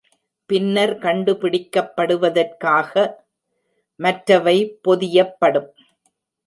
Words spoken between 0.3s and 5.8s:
பின்னர் கண்டுபிடிக்கப்படுவதற்காக மற்றவை பொதியப்படும்.